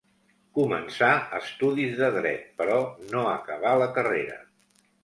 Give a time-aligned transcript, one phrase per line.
[0.59, 1.09] Començà
[1.41, 2.79] estudis de dret, però
[3.13, 4.43] no acabà la carrera.